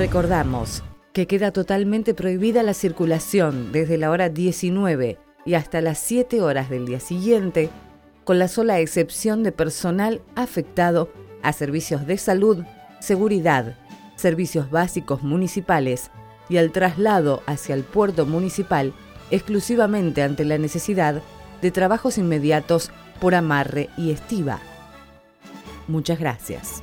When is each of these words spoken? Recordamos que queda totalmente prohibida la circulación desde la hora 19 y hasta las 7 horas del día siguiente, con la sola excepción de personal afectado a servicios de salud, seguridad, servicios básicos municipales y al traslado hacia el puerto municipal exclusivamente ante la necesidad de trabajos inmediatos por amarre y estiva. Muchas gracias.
Recordamos 0.00 0.82
que 1.12 1.26
queda 1.26 1.50
totalmente 1.50 2.14
prohibida 2.14 2.62
la 2.62 2.72
circulación 2.72 3.70
desde 3.70 3.98
la 3.98 4.10
hora 4.10 4.30
19 4.30 5.18
y 5.44 5.52
hasta 5.52 5.82
las 5.82 5.98
7 5.98 6.40
horas 6.40 6.70
del 6.70 6.86
día 6.86 7.00
siguiente, 7.00 7.68
con 8.24 8.38
la 8.38 8.48
sola 8.48 8.80
excepción 8.80 9.42
de 9.42 9.52
personal 9.52 10.22
afectado 10.36 11.12
a 11.42 11.52
servicios 11.52 12.06
de 12.06 12.16
salud, 12.16 12.64
seguridad, 13.00 13.76
servicios 14.16 14.70
básicos 14.70 15.22
municipales 15.22 16.10
y 16.48 16.56
al 16.56 16.72
traslado 16.72 17.42
hacia 17.44 17.74
el 17.74 17.84
puerto 17.84 18.24
municipal 18.24 18.94
exclusivamente 19.30 20.22
ante 20.22 20.46
la 20.46 20.56
necesidad 20.56 21.20
de 21.60 21.70
trabajos 21.70 22.16
inmediatos 22.16 22.90
por 23.20 23.34
amarre 23.34 23.90
y 23.98 24.12
estiva. 24.12 24.60
Muchas 25.88 26.18
gracias. 26.18 26.82